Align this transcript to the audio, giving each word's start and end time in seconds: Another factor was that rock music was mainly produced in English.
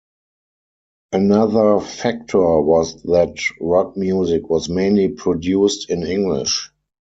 Another 1.11 1.79
factor 1.79 2.39
was 2.39 3.03
that 3.03 3.39
rock 3.59 3.95
music 3.95 4.49
was 4.49 4.67
mainly 4.67 5.09
produced 5.09 5.91
in 5.91 6.01
English. 6.03 6.71